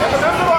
يا 0.00 0.06
تسلم 0.16 0.51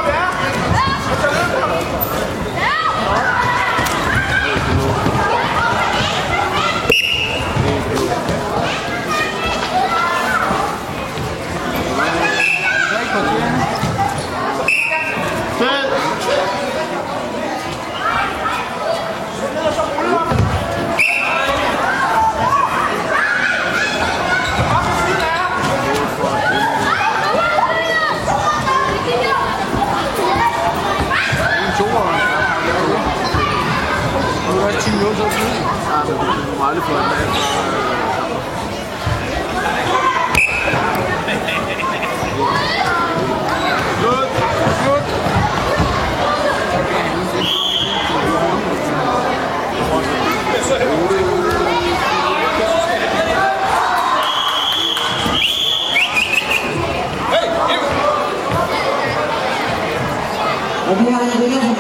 10 34.80 34.92
minutter 34.92 35.30
siden. 35.30 35.64
Ja, 35.90 36.04
men 36.08 36.18
det 36.18 36.60
var 36.60 36.68
aldrig 36.68 36.84
på 36.84 36.92
en 36.92 36.98
dag. 36.98 38.34
Slut! 44.00 44.30
Slut! 44.84 45.08
Og 60.90 61.00
vi 61.00 61.12
har 61.12 61.22
en 61.22 61.42
vinder, 61.42 61.74